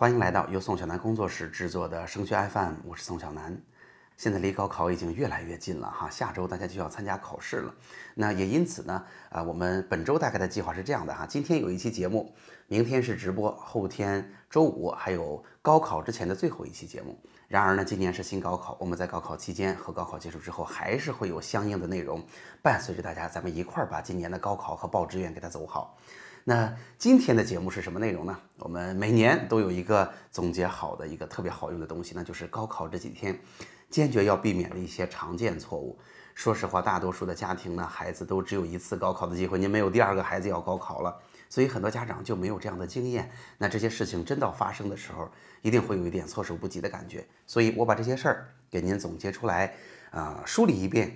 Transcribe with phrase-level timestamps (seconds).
[0.00, 3.60] 欢迎来到由宋小南工作室制作的升学 FM，我是宋小南。
[4.16, 7.74] 现在离高考已经越来越近了哈，下周大家就要参加考试了。
[8.14, 12.32] 那也因此呢，啊，我们本周大概的计划是这样的哈：今天有一期节目，
[12.68, 17.18] 明天是直播，后天周五还有高考之前的最后一期节目。
[17.48, 22.24] 然而呢，今年是新高考，我们在高考期间和高考结束之后，还是会有相应的内容
[22.62, 25.98] 伴随着大家，咱们一块儿把今年的高考和报志愿给它走好。
[26.48, 28.34] 那今天的节目是什么内容呢？
[28.60, 33.38] 我们每年都有一个总结好的一个特别好用的东西，那就是高考这几天
[33.90, 35.98] 坚决要避免的一些常见错误。
[36.34, 41.14] 说实话，大多数的家庭呢，孩子都只有一次高考的机会，您没有第二个孩子要高考了，
[41.50, 43.30] 所以很多家长就没有这样的经验。
[43.58, 47.28] 那这些事情真到发生的时候，一定会有一点措手不及的感觉。
[47.46, 49.74] 所以我把这些事儿给您总结出来，
[50.12, 51.14] 啊，梳理一遍。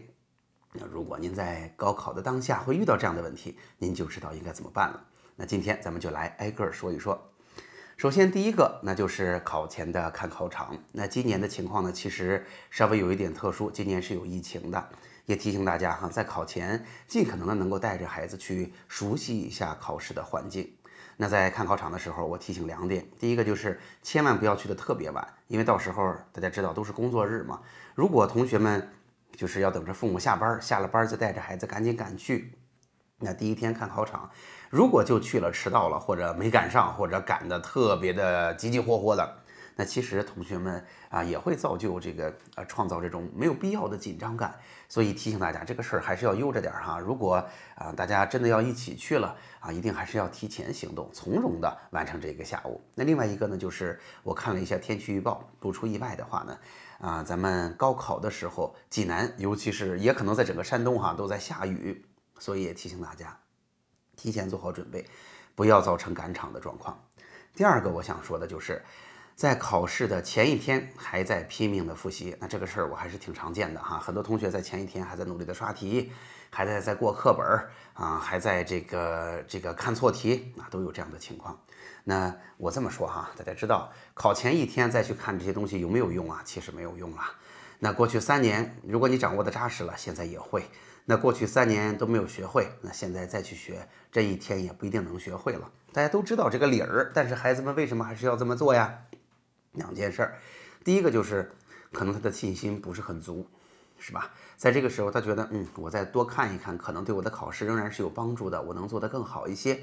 [0.74, 5.02] 那如果您在高考的当下会遇到这样的问题，您就知道应该怎么办了。
[5.36, 7.30] 那今天咱们就来挨个说一说。
[7.96, 10.76] 首先，第一个那就是考前的看考场。
[10.92, 14.88] 那今年的情况呢，其实稍微有一点特殊，今年是有疫情的。
[15.26, 20.68] 也提醒大家哈，在考前尽可能的能够带着孩子去熟悉一下考试的环境。
[21.16, 27.60] 那在看考场的时候，我提醒两点：第一个就是千万不要去的特别晚，因为到时候大家知道都是工作日嘛。
[27.94, 28.90] 如果同学们
[29.36, 32.52] 就是要等着父母下班，下了班再带着孩子赶紧赶去，
[33.22, 34.28] 那第一天看考场。
[34.68, 39.36] 如果就去了迟到了，或者没赶上，或者赶得特别的急急火火的，
[39.76, 44.54] 那其实同学们啊也会造就这个呃创造这种没有必要的紧张感。
[44.88, 46.98] 所以提醒大家，这个事儿还是要悠着点哈。
[46.98, 47.42] 如果
[47.74, 52.80] 啊大家真的要一起去了啊，一定还是要提前行动，从容的完成这个下午。
[52.94, 56.58] 那另外一个呢，就是我看了一下天气预报，不出意外的话呢，
[56.98, 62.04] 啊咱们高考的时候，济南尤其是也可能在整个山东哈都在下雨，
[62.42, 63.38] 所以也提醒大家。
[64.16, 65.06] 提前做好准备，
[65.54, 67.00] 不要造成赶场的状况。
[67.54, 68.82] 第二个我想说的就是，
[69.36, 73.96] 在考试的前一天还在拼命的复习，那这个事儿我还是挺常见的哈。
[73.96, 76.10] 很多同学在前一天还在努力的刷题，
[76.54, 81.58] 还在在过课本儿啊，还在这个这个看错题啊，都有这样的情况。
[82.04, 86.42] 那我这么说哈，大家知道考前一天再去看这些东西有没有用啊？
[86.44, 87.34] 其实没有用啊。
[87.78, 90.64] 那过去三年，如果你掌握的扎实了，现在也会。
[91.04, 95.68] 那过去三年都没有学会，那现在再去学，这一天也不一定能学会了。
[95.92, 98.98] 大家都知道这个理儿，但是孩子们为什么还是要这么做呀？
[99.72, 100.38] 两件事儿，
[100.84, 101.50] 第一个就是
[101.92, 103.46] 可能他的信心不是很足，
[104.02, 104.28] 是吧？
[104.56, 109.78] 在这个时候，他觉得，嗯，我再多看一看，可能对我的考试仍然是有帮助的，我能做得更好一些，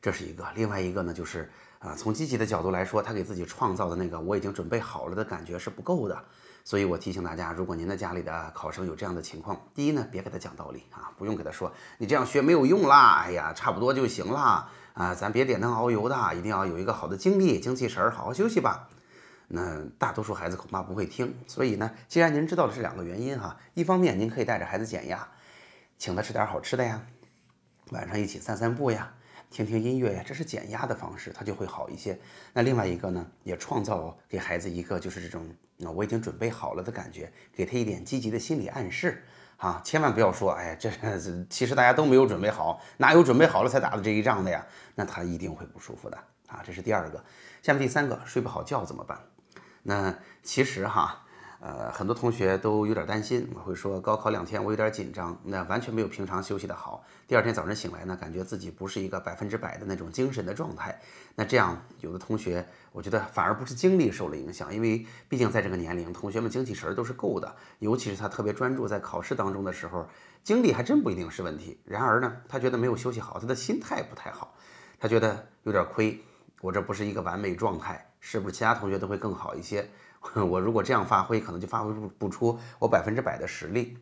[0.00, 0.44] 这是一个。
[0.56, 6.24] 另外一个呢，就是啊，从积极的角度来说，他给自己创造的那个我已经准备好了的感觉是不够的。
[6.64, 18.88] 所以我提醒大家，如果您的家里的考生有这样的情况，第一呢，别给他讲道理啊，不用给他说你这样学没有用啦，哎呀，差不多就行了啊，咱别点灯熬油的，一定要有一个好的精力、精气神儿，好好休息吧。
[19.54, 25.28] 那大多数孩子恐怕不会听，所以呢，既然您知道了这两个原因哈，一方面您可以带着孩子减压，
[25.98, 27.04] 请他吃点好吃的呀，
[27.90, 29.12] 晚上一起散散步呀。
[29.50, 32.18] 听听音乐呀，这是减压的方式，他就会好一些。
[32.54, 35.46] 那另外一个呢，也创造给孩子一个就是这种，
[35.94, 39.22] 我已经准备好了的感觉，给他一点积极的心理暗示
[39.58, 40.90] 啊，千万不要说，哎呀，这
[41.50, 44.66] 其实大家都没有准备好，哪有准备好了才打的这一仗的呀？
[44.94, 46.62] 那他一定会不舒服的啊。
[46.64, 47.22] 这是第二个，
[47.60, 49.20] 下面第三个，睡不好觉怎么办？
[49.82, 51.18] 那其实哈。
[51.64, 57.04] 呃，很多同学都有点担心，我会说高考两天我有点紧张，那完全没有平常休息的好。
[57.28, 61.00] 第二天早晨醒来呢，感觉自己不是一个百分之百的那种精神的状态。
[61.36, 70.08] 那这样有的同学，我觉得反而不是精力受了影响，因为毕竟在这个年龄，同学们精气神都是够的，尤其是他特别专注在考试当中的时候，
[70.42, 71.78] 精力还真不一定是问题。
[71.84, 74.52] 然而呢，他觉得没有休息好，他的心态不太好，
[74.98, 76.20] 他觉得有点亏，
[76.62, 79.84] 我这不是一个完美状态，是不是其他同学都会更好一些？
[80.48, 83.98] 我如果这样发挥，可能就发挥不不出我百分之百的实力。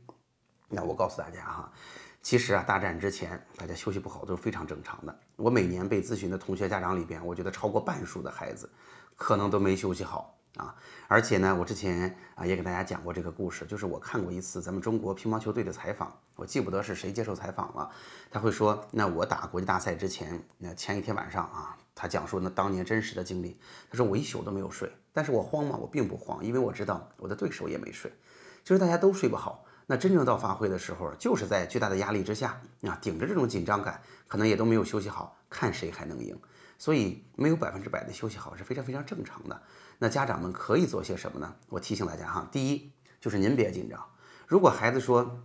[0.68, 1.72] 那我告诉大家哈，
[2.20, 5.18] 其实啊，大战之前大家休息不好都是非常正常的。
[5.36, 8.70] 我每年被咨询的同学家长里边，我觉得超过半数的孩子
[9.16, 10.74] 可能都没休息好啊。
[11.08, 17.90] 而且呢，我之前啊也给大家讲过这个故事，就是我看过一次咱们中国乒乓球队的采访，我记不得是谁接受采访了，
[18.30, 21.74] 他会说，那我打国际大赛之前，那前一天晚上啊。
[22.00, 23.58] 他讲述那当年真实的经历。
[23.90, 25.76] 他说我一宿都没有睡，但是我慌吗？
[25.76, 28.10] 我并不慌，因为我知道我的对手也没睡，
[28.64, 29.66] 就是大家都睡不好。
[29.86, 36.40] 那真正到发挥的时候，就是在巨大的压力之下啊，顶着这种紧张感，可能也都没有休息好，看谁还能赢。
[36.78, 39.62] 所以没有百分之百的休息好是非常非常正常的。
[39.98, 41.54] 那家长们可以做些什么呢？
[41.68, 44.02] 我提醒大家哈，第一就是您别紧张。
[44.46, 45.38] 如果孩子说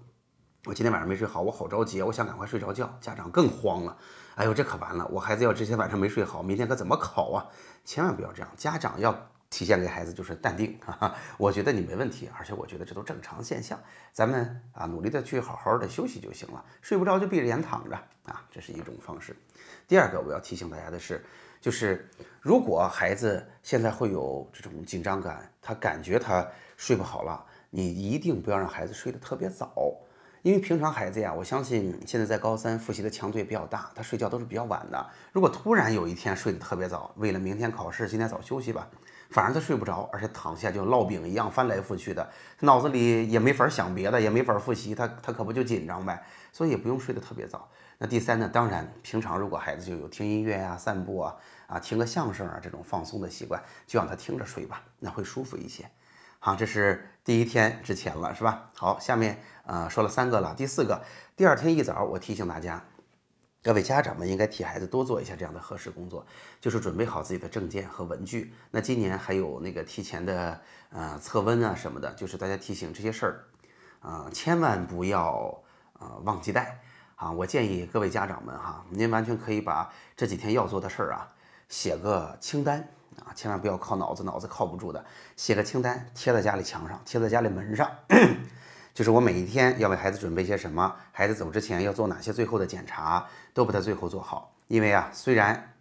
[0.65, 2.91] 我今天晚上没睡好，我好着急，我想赶快睡着觉。
[2.99, 3.95] 家长更慌了，
[4.33, 7.45] 哎呦，这可完了，我孩子要这些晚上没睡好，明天可怎么考啊？
[7.83, 9.15] 千万不要这样，家长要。
[9.47, 13.79] 体现给孩子就是淡定，哈哈，我觉得你没问题，而且我觉得这都正常现象，
[14.11, 17.95] 咱们啊努力的去好好的休息就行了，睡不着就闭着眼躺着
[18.25, 19.33] 啊，这是一种方式。
[19.87, 21.23] 第二个我要提醒大家的是，
[21.61, 22.09] 就是
[22.41, 26.45] 如果孩子现在会有这种紧张感，他感觉他
[26.75, 29.71] 睡不好了，你一定不要让孩子睡得特别早，
[30.45, 35.09] 因为平常孩子呀，我相信现在在高三复习的强度也比较大，他睡觉都是比较晚的。
[35.31, 38.87] 如果突然有一天睡得特别早，为了明天考试，今天早休息吧。
[39.31, 46.23] 反而他睡不着，而且躺下就烙饼一样翻来覆去的，脑子里也没法想别的，也没法复习，他他可不就紧张呗？
[46.53, 47.67] 所以也不用睡得特别早。
[47.97, 48.47] 那第三呢？
[48.47, 55.89] 当然，平常如果孩子就有听音乐呀、散步啊、啊听个相声啊这种放松的习惯，就让他听着睡吧，那会舒服一些。
[56.45, 58.69] 好，这是第一天之前了，是吧？
[58.75, 61.01] 好，下面呃说了三个了，第四个，
[61.35, 62.83] 第二天一早我提醒大家。
[63.63, 66.23] 各位家长们应该替孩子多做一下这样的核实工作，
[66.61, 68.53] 就是准备好自己的证件和文具。
[68.69, 70.61] 那今年还有那个提前的
[70.91, 75.63] 呃测温啊什么的，就是大家提醒这些事儿，啊千万不要
[75.93, 76.79] 呃忘记带
[77.15, 77.31] 啊！
[77.31, 81.33] 我建议各位家长们哈，您完全可以把这几天要做的事儿啊
[81.69, 82.87] 写个清单
[83.23, 87.89] 啊，千万不要靠脑子，脑子靠不住的，写个清单贴在家里墙上，贴在家里门上。
[88.93, 94.55] 就是我每一天要为孩子准备些什么，孩子走之前要做哪些最后的检查，都把它最后做好。
[94.67, 95.73] 因为啊，虽然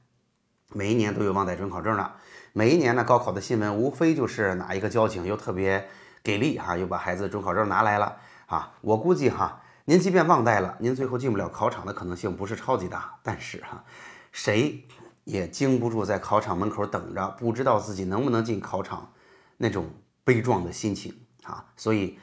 [0.73, 2.17] 每一年都有忘带准考证了，
[2.53, 5.89] 每一年呢高考的新闻无非就是哪一个交警又特别
[6.25, 8.17] 给力哈，又把孩子准考证拿来了
[8.47, 8.73] 啊。
[8.81, 13.85] 我估计哈，您即便忘带了，您最后进不了考场的可能性不是超级大，但是哈，
[14.33, 14.85] 谁
[15.25, 19.13] 也经不住在考场门口等着，不知道自己能不能进考场
[19.57, 19.87] 那种
[20.23, 22.19] 悲壮的心情啊，所以。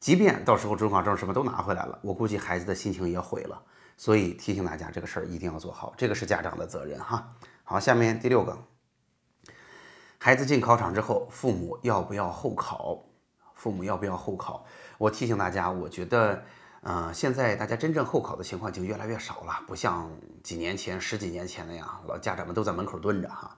[0.00, 3.60] 即便到时候准考证什么都拿回来了，我估计孩子的心情也毁了。
[3.96, 7.34] 所以提醒大家，这个事儿一定要做好，这个是家长的责任哈。
[7.64, 8.56] 好，下面第六个，
[10.18, 13.06] 孩子进考场之后，父母要不要候考？
[13.54, 14.64] 父母要不要候考？
[14.98, 16.44] 我提醒大家，我觉得，
[16.82, 20.10] 嗯，现在大家真正候考的情况已经越来越少了，不像
[20.42, 23.56] 几年前、十几年前那样，老家长们都在门口蹲着哈。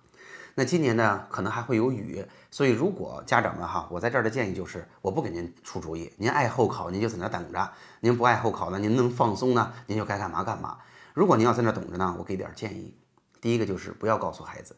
[0.54, 7.70] 那今年呢，可能还会有雨，所以如果家长们哈，我在这儿的建议就是，我不给您出主意，您爱候考，您就在那等着；
[8.00, 10.78] 您不爱候考呢，您能放松呢，您就该干嘛干嘛。
[11.14, 12.96] 如果您要在那等着呢，我给点建议。
[13.40, 14.76] 第一个就是不要告诉孩子，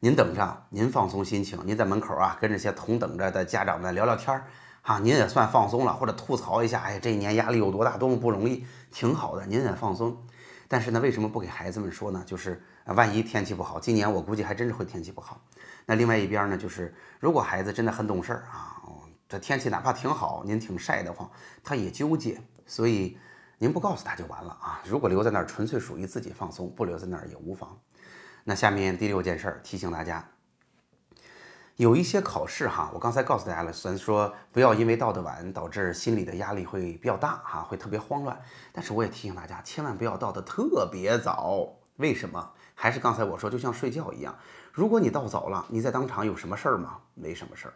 [0.00, 4.46] 您等着，您放松心情，您在门口啊，跟这些同等着的家长们聊聊天儿，
[4.84, 10.14] 啊，您也算放松了，或者吐槽一下，哎，这一年压力有多大，多么不容易，挺好的，您也放松。
[10.68, 12.22] 但是呢，为什么不给孩子们说呢？
[12.26, 15.40] 就是万一天气不好，今年我估计还真是会天气不好。
[15.86, 18.76] 那另外一边呢，就是如果孩子真的很懂事儿啊，
[19.26, 21.30] 这天气哪怕挺好，您挺晒得慌，
[21.62, 22.38] 他也纠结。
[22.66, 23.16] 所以
[23.56, 24.82] 您不告诉他就完了啊。
[24.84, 27.78] 如果留在那儿，纯粹属于自己放松；不留在那儿也无妨。
[28.44, 30.28] 那下面第六件事儿，提醒大家。
[31.76, 38.40] 有一些考试哈，我刚才告诉大家了，虽然说不要因为到的晚导致心理的压力会比较大哈，会特别慌乱。
[38.72, 41.68] 但是我也提醒大家，千万不要到的特别早。
[41.96, 42.48] 为什么？
[42.76, 44.36] 还是刚才我说，就像睡觉一样，
[44.72, 46.98] 如果你到早了，你在当场有什么事儿吗？
[47.14, 47.74] 没什么事儿。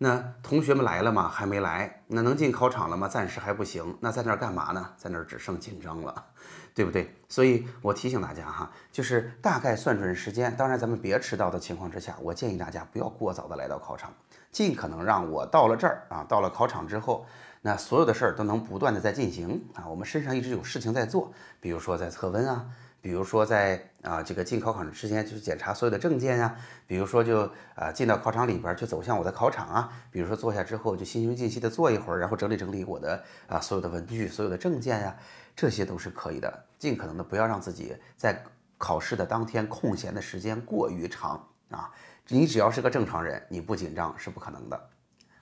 [0.00, 1.28] 那同学们来了吗？
[1.28, 2.02] 还没来。
[2.06, 3.08] 那能进考场了吗？
[3.08, 3.98] 暂时还不行。
[4.00, 4.92] 那在那儿干嘛呢？
[4.96, 6.24] 在那儿只剩紧张了。
[6.72, 7.12] 对不对？
[7.28, 10.56] 所以我提醒大家哈，就是大概算准时间。
[10.56, 14.14] 当然，咱们别迟到的情况之下，我建议大家不要过早的来到考场，
[14.52, 17.26] 尽可能让我到了这儿啊，到了考场之后，
[17.62, 19.88] 那所有的事儿都能不断的在进行啊。
[19.88, 22.66] 我们身上一直有事情在做，比如说在测温啊，
[23.00, 35.16] 比如说在啊这个进考场之前去检查所有的证件呀，比如说就啊进到考场里边去走向我的考场啊，比如说坐下之后就心平气静的坐一会儿，然后整理整理我的啊所有的文具、所有的证件呀。
[35.56, 38.40] 这些都是可以的，尽可能的不要让自己在
[38.76, 41.90] 考试的当天空闲的时间过于长啊！
[42.28, 44.88] 你只要是个正常人，你不紧张是不可能的。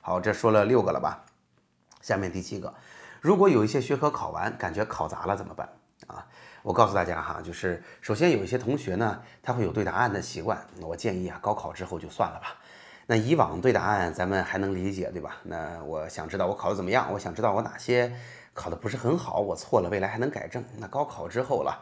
[0.01, 1.23] 好，这说了六个了吧？
[2.01, 2.73] 下面第七个，
[3.21, 5.69] 如果有一些学科考完感觉考砸了怎么办
[6.07, 6.27] 啊？
[6.67, 12.57] 我告诉大家哈，就是首先有一些同学呢，他会有对答案的习惯，我建议啊，高考之后就算了吧。
[13.07, 15.37] 那以往对答案咱们还能理解，对吧？
[15.45, 18.13] 那我想知道我考的怎么样，我想知道我哪些。
[18.53, 20.65] 考的不是很好，我错了，未来还能改正。
[20.79, 21.81] 那高考之后了，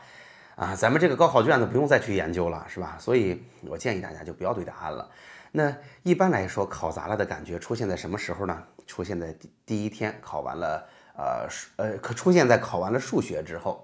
[0.54, 2.98] 啊，咱们这个高考卷子不用再去研究了，是吧？
[3.00, 5.08] 所以我建议大家就不要对答案了。
[5.50, 8.62] 那一般来说，考砸了的感觉出现在什么时候呢？
[8.86, 10.86] 出现在第第一天考完了，
[11.16, 13.82] 呃，呃，可出现在考完了数学之后。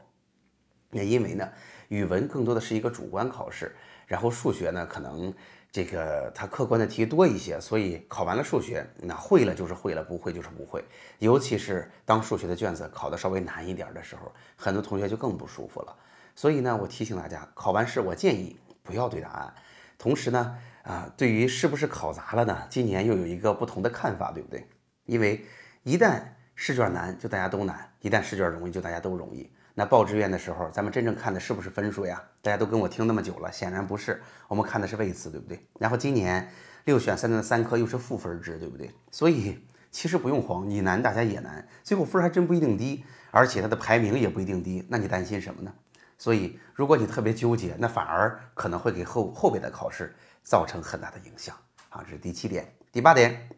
[0.90, 1.48] 那因为呢，
[1.88, 3.74] 语文更多的是一个主观考试，
[4.06, 5.32] 然后数学呢，可能
[5.70, 10.84] 这个它客观的题多一些，所以考完了数学，那会了就是会了，不会就是不会。
[11.18, 15.96] 尤其是当数学的卷子考的稍微难一点的时候，很多同学就更不舒服了。
[16.34, 19.54] 所以呢，我提醒大家，考完试我建议不要对答案。
[19.96, 22.66] 同时呢，啊，对于是不是考砸了呢？
[22.68, 24.66] 今年又有一个不同的看法，对不对？
[25.04, 25.44] 因为
[25.82, 26.22] 一旦
[26.54, 29.50] 试卷难，就大家都难；一旦试卷容易，就大家都容易。
[29.74, 32.22] 那报志愿的时候，咱们真正看的是不是分数呀？
[32.42, 35.58] 大家都跟我听那么久了，显然不是，我们看的是位次，对不对？
[35.78, 36.50] 然后今年
[36.84, 38.90] 六选三的三科又是赋分制，对不对？
[39.10, 39.58] 所以
[39.90, 45.72] 其实不用慌，你难大家也难，最后分还真不一定低，而且它的排名也不一定低，那你担心什么呢？
[46.18, 51.56] 所以如果你特别纠结，那反而可能会给后后边的考试造成很大的影响
[51.88, 52.02] 啊。
[52.04, 53.48] 这是第七点，第八点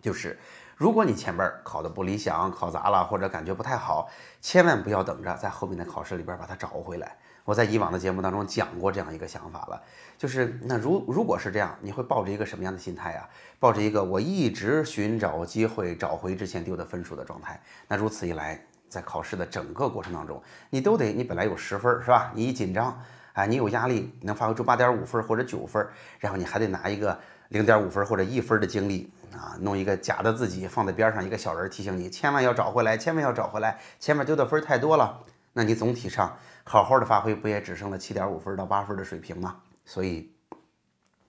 [0.00, 0.38] 就是。
[0.80, 4.08] 如果你前边考的不理想，考砸了或者感觉不太好，
[4.40, 7.14] 千万不要等着在后面的考试里边把它找回来。
[7.44, 9.82] 我在以往的节目当中讲过这样一个想法了，
[10.16, 13.28] 就是那如如果是这样，你会抱着一个什么样的心态呀？
[13.58, 17.60] 抱着一个我一直寻找机会找回之前丢的分数的状态。
[17.86, 18.58] 那如此一来，
[18.88, 22.32] 在考试的整个过程当中，你都得你本来有十分是吧？
[22.34, 22.98] 你一紧张
[23.34, 25.86] 啊，你有压力，能发挥出八点五分或者九分，
[26.18, 27.18] 然后你还得拿一个
[27.50, 29.12] 零点五分或者一分的精力。
[29.32, 33.78] 啊，弄一个假的自己放在边上，一个小人提醒你，千万要找回来，千万要找回来。
[33.98, 35.22] 前面丢的分太多了，
[35.52, 39.56] 那你总体上好好的发挥，不也只剩了七点五分到八分的水平吗？
[39.84, 40.32] 所以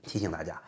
[0.03, 0.60] 提醒大家，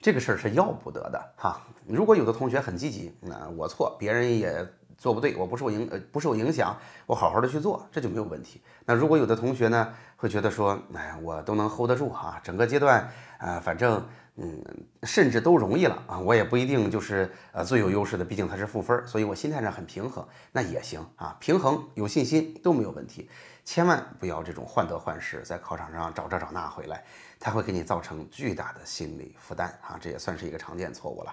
[0.00, 1.60] 这个事儿是要不得的哈。
[1.86, 4.66] 如果有的同学很积极，那我错，别人也
[4.98, 6.76] 做不对，我不受影呃不受影响，
[7.06, 8.60] 我好好的去做，这就没有问题。
[8.84, 14.04] 那如果有的同学呢，会觉得说，哎，我都能 hold 得住哈，整个阶段啊，反正。
[14.36, 14.64] 嗯，
[15.04, 16.18] 甚至都容易了啊！
[16.18, 21.36] 我也不一定就是呃最有优势的，毕竟它是负分，所以我心态上很平衡，那也行啊。
[21.38, 23.30] 平衡有信心都没有问题，
[23.64, 27.04] 千万不要这种患得患失，在考场上找这找那回来，
[27.38, 29.96] 它会给你造成巨大的心理负担啊！
[30.00, 31.32] 这也算是一个常见错误了。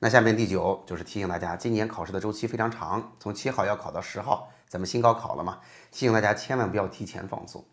[0.00, 5.60] 那下面第九就是提醒大家，今年考试的周期非常长，从七号要考到十号，咱们新高考了嘛？
[5.92, 7.64] 提醒大家千万不要提前放松。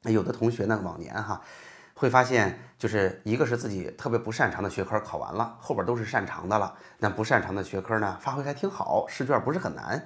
[0.00, 1.42] 那有的同学呢，往年哈。
[1.94, 6.76] 会发现，就是一个是自己特别不擅长的学科考完了，后边都是擅长的了。
[6.98, 10.04] 那不擅长的学科呢，发挥还挺好，试卷不是很难。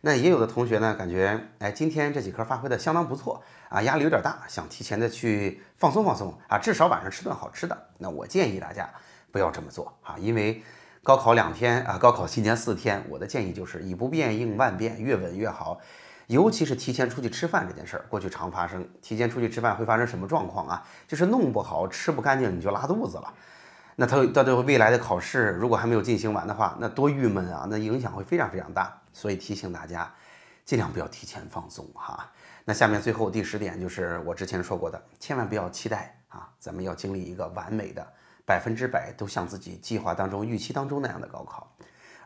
[0.00, 7.76] 那也有的同学呢，感觉哎，今天这几科发挥的相当不错啊，压力有点大，想提前的去放松放松啊，至少晚上吃顿好吃的。
[7.98, 8.88] 那我建议大家
[9.32, 10.62] 不要这么做啊，因为
[11.02, 15.80] 高考两天啊，高考期间四天，我的建议就是以不变应万变，越稳越好。
[16.28, 18.86] 尤其是提前出去吃饭这件事儿，过去常发生。
[19.00, 20.86] 提前出去吃饭会发生什么状况啊？
[21.06, 23.32] 就是弄不好吃不干净，你就拉肚子了。
[23.96, 27.66] 那他到最后未来的考试，如果还没有进行完的话，那多郁闷啊！
[27.70, 29.00] 那影响会非常非常大。
[29.12, 30.12] 所以提醒大家，
[30.66, 32.30] 尽量不要提前放松哈。
[32.66, 38.06] 那下面最后第十点就是我之前说过的，千万不要期待啊，咱们要经历一个完美的
[38.44, 41.72] 百分之百都像自己计划当中、预期当中那样的高考。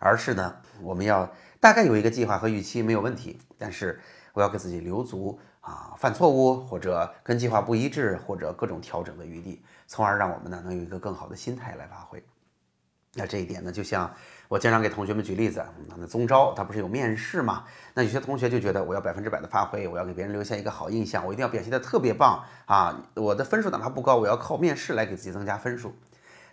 [0.05, 1.31] 而是呢，我们要
[1.63, 4.01] 大概有一个计划和预期没有问题，但是
[4.33, 12.21] 我要给自己留足啊犯错误或者跟计划不一致或者各种调整的余地，从而让我们呢能有一个更好的心态来发挥。
[13.15, 14.13] 那这一点呢，就像
[14.49, 15.65] 我经常给同学们举例子，
[15.97, 17.63] 那中招他不是有面试嘛？
[17.95, 23.01] 那有些同学就觉得我要百分之百的发挥，我要给别人留下一个好印象，我一定要表现的特别棒啊！
[23.15, 25.95] 我的分数哪怕不高，我要靠面试来给自己增加分数。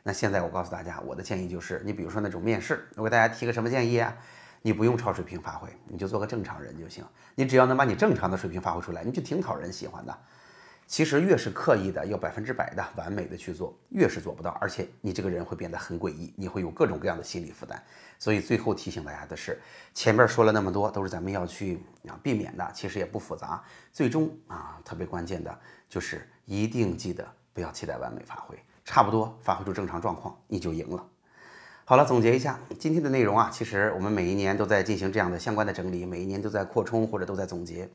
[0.04, 4.16] 那现在我告诉大家，我的建议就是，你比如说那种面试，我给大家提个什么建议啊？
[4.62, 7.06] 你不用超水平发挥，你就做个正常人就行。
[7.36, 10.18] 你只要能把你正常的水平发挥出来，你就挺讨人喜欢的。
[10.86, 17.80] 其实越是刻意的要百分之百的完美的去做，越是做不到，而且你这个人会变得很诡异，你会有各种各样的心理负担。
[18.18, 19.62] 所以最后提醒大家的是，
[19.94, 23.63] 前面说了那么多，都是咱们要去啊避免的，其实也不复杂。
[23.94, 27.24] 最终啊，特别关键的就是一定记得
[27.54, 28.58] 不要期待完美发挥。
[28.84, 31.08] 差不多发挥出正常状况，你就赢了。
[31.89, 37.89] 好了，总结一下今天的内容啊，其实我们每一年都在进行这样的相关的整理，每一年都在扩充或者都在总结。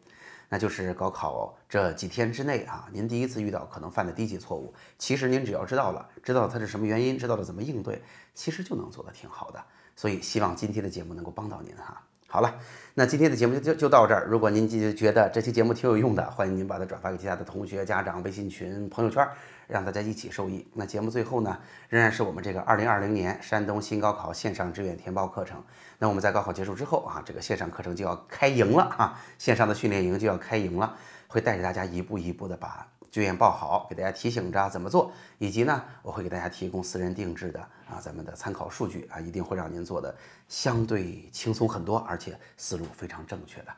[0.48, 8.02] 那就是高考这几天之内啊，您第一次遇到可能犯的低级错误，其实您只要知道了，知道它是什么原因，知道了怎么应对，
[8.34, 9.62] 其实就能做得挺好的。
[9.94, 12.02] 所以希望今天的节目能够帮到您哈。
[12.26, 12.52] 好了，
[12.94, 14.26] 那今天的节目就就就到这儿。
[14.28, 19.24] 如果您觉得这期节目挺有用的，欢迎您把它转发给其他的同学、家长、微信群、朋友圈。
[19.66, 20.66] 让大家一起受益。
[20.72, 25.62] 那节目最后呢，仍然是我们这个二零二零年山东新高考线上志愿填报课程。
[25.98, 30.96] 那我们在高考结束之后啊，这个线上课程就要开营了啊，线上的训练营就要开营了，
[31.28, 40.12] 会带着大家一步一步的把志愿报好，给大家提醒着怎么做，以及呢，我会给大家提供私人定制的啊咱们的参考数据啊，一定会让您做的
[40.48, 43.68] 相对轻松很多，而且思路非常正确的。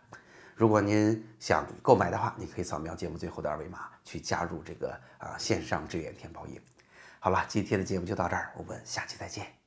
[0.57, 6.59] 如果您想购买的话，你可以扫描节目最后的二维码去加入这个啊线上志愿填报营。
[7.21, 9.66] 好了，今天的节目就到这儿，我们下期再见。